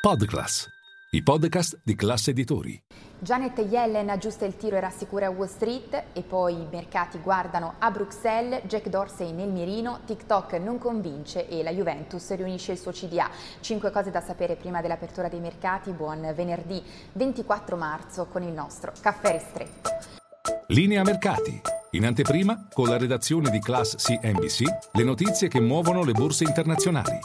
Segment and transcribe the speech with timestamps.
[0.00, 0.66] Podclass,
[1.10, 2.82] i podcast di classe editori.
[3.18, 7.90] Janet Yellen aggiusta il tiro e rassicura Wall Street e poi i mercati guardano a
[7.90, 13.28] Bruxelles, Jack Dorsey nel mirino, TikTok non convince e la Juventus riunisce il suo CDA.
[13.60, 15.90] Cinque cose da sapere prima dell'apertura dei mercati.
[15.90, 16.82] Buon venerdì
[17.12, 19.90] 24 marzo con il nostro caffè ristretto.
[20.68, 21.60] Linea mercati.
[21.90, 24.62] In anteprima, con la redazione di Class CNBC,
[24.92, 27.18] le notizie che muovono le borse internazionali.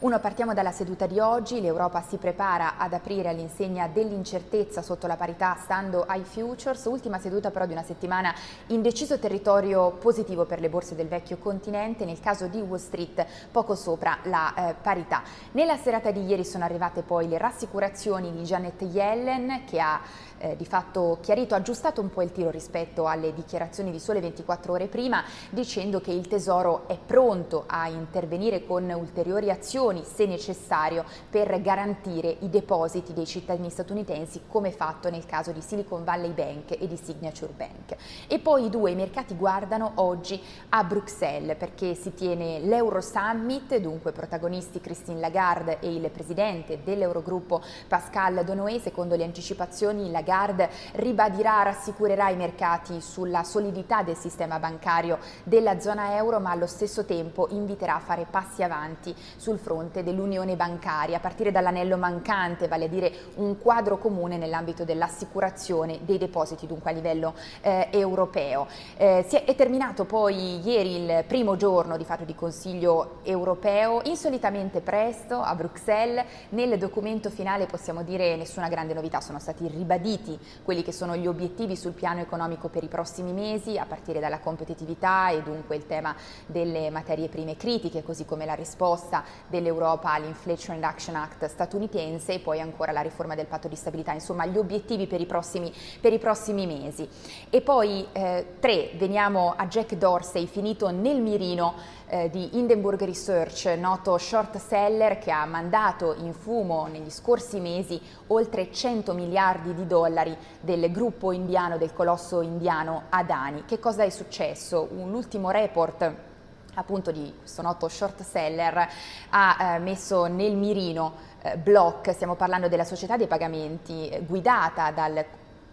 [0.00, 5.16] Uno, partiamo dalla seduta di oggi, l'Europa si prepara ad aprire all'insegna dell'incertezza sotto la
[5.16, 8.34] parità stando ai futures, ultima seduta però di una settimana
[8.68, 13.26] in deciso territorio positivo per le borse del vecchio continente, nel caso di Wall Street
[13.52, 15.22] poco sopra la eh, parità.
[15.52, 20.00] Nella serata di ieri sono arrivate poi le rassicurazioni di Janet Yellen che ha
[20.40, 24.72] eh, di fatto chiarito, aggiustato un po' il tiro rispetto alle dichiarazioni di sole 24
[24.72, 31.04] ore prima, dicendo che il Tesoro è pronto a intervenire con ulteriori azioni, se necessario,
[31.28, 36.76] per garantire i depositi dei cittadini statunitensi, come fatto nel caso di Silicon Valley Bank
[36.78, 37.96] e di Signature Bank.
[38.28, 44.12] E poi i due mercati guardano oggi a Bruxelles perché si tiene l'Euro Summit, dunque
[44.12, 52.30] protagonisti Christine Lagarde e il presidente dell'Eurogruppo Pascal Donoé, secondo le anticipazioni Lagarde ribadirà, rassicurerà
[52.30, 57.96] i mercati sulla solidità del sistema bancario della zona euro, ma allo stesso tempo inviterà
[57.96, 63.12] a fare passi avanti sul fronte dell'unione bancaria, a partire dall'anello mancante, vale a dire
[63.36, 68.66] un quadro comune nell'ambito dell'assicurazione dei depositi, dunque a livello eh, europeo.
[68.96, 74.00] Eh, si è, è, terminato poi ieri il primo giorno di fatto di Consiglio europeo,
[74.04, 80.38] insolitamente presto a Bruxelles, nel documento finale possiamo dire nessuna grande novità, sono stati ribaditi
[80.62, 84.38] quelli che sono gli obiettivi sul piano economico per i prossimi mesi, a partire dalla
[84.38, 86.14] competitività e dunque il tema
[86.46, 89.24] delle materie prime critiche, così come la risposta
[89.70, 94.44] dell'Europa all'Inflation Reduction Act statunitense e poi ancora la riforma del patto di stabilità, insomma
[94.46, 97.08] gli obiettivi per i prossimi, per i prossimi mesi.
[97.48, 101.74] E poi eh, tre, veniamo a Jack Dorsey, finito nel mirino
[102.08, 108.00] eh, di Hindenburg Research, noto short seller che ha mandato in fumo negli scorsi mesi
[108.28, 113.64] oltre 100 miliardi di dollari del gruppo indiano, del colosso indiano Adani.
[113.64, 114.88] Che cosa è successo?
[114.92, 116.28] L'ultimo report
[116.74, 118.88] appunto di questo noto short seller
[119.30, 124.90] ha eh, messo nel mirino eh, Block, stiamo parlando della società dei pagamenti eh, guidata
[124.90, 125.24] dal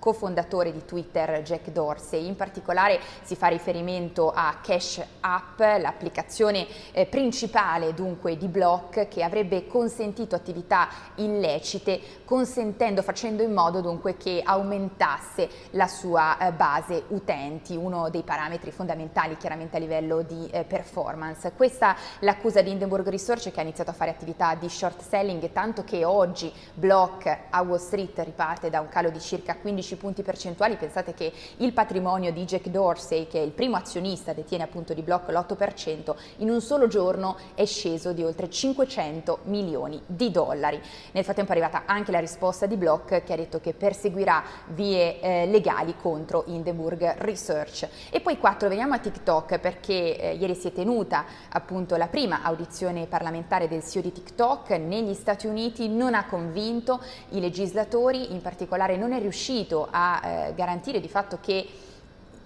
[0.08, 2.28] cofondatore di Twitter Jack Dorsey.
[2.28, 9.22] In particolare si fa riferimento a Cash App, l'applicazione eh, principale dunque di Block che
[9.22, 17.04] avrebbe consentito attività illecite, consentendo, facendo in modo dunque che aumentasse la sua eh, base
[17.10, 21.52] utenti, uno dei parametri fondamentali chiaramente a livello di eh, performance.
[21.52, 25.84] Questa l'accusa di Hindenburg Research che ha iniziato a fare attività di short selling, tanto
[25.84, 30.24] che oggi Block a Wall Street riparte da un calo di circa 15 15 punti
[30.24, 34.94] percentuali, pensate che il patrimonio di Jack Dorsey, che è il primo azionista, detiene appunto
[34.94, 40.82] di blocco l'8%, in un solo giorno è sceso di oltre 500 milioni di dollari.
[41.12, 45.20] Nel frattempo è arrivata anche la risposta di Block che ha detto che perseguirà vie
[45.20, 47.88] eh, legali contro Hindenburg Research.
[48.10, 52.42] E poi 4, veniamo a TikTok perché eh, ieri si è tenuta appunto la prima
[52.44, 58.42] audizione parlamentare del CEO di TikTok negli Stati Uniti, non ha convinto i legislatori, in
[58.42, 61.68] particolare non è riuscito a eh, garantire di fatto che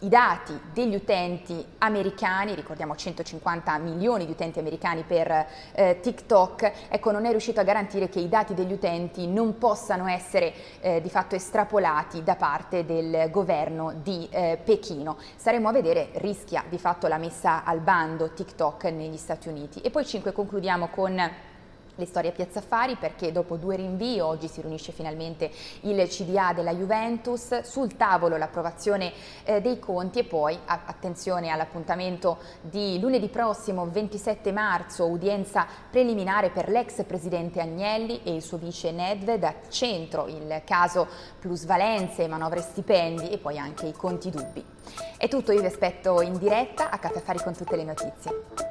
[0.01, 7.11] i dati degli utenti americani, ricordiamo 150 milioni di utenti americani per eh, TikTok, ecco
[7.11, 11.09] non è riuscito a garantire che i dati degli utenti non possano essere eh, di
[11.09, 15.17] fatto estrapolati da parte del governo di eh, Pechino.
[15.35, 19.81] Saremo a vedere, rischia di fatto la messa al bando TikTok negli Stati Uniti.
[19.81, 21.49] E poi 5 concludiamo con
[21.95, 26.53] le storie a Piazza Affari perché dopo due rinvii oggi si riunisce finalmente il CDA
[26.53, 29.11] della Juventus, sul tavolo l'approvazione
[29.43, 36.49] eh, dei conti e poi a, attenzione all'appuntamento di lunedì prossimo 27 marzo, udienza preliminare
[36.49, 41.07] per l'ex presidente Agnelli e il suo vice Nedved, a centro il caso
[41.39, 44.63] plusvalenze, manovre stipendi e poi anche i conti dubbi.
[45.17, 48.70] È tutto, io vi aspetto in diretta a Caffè Affari con tutte le notizie.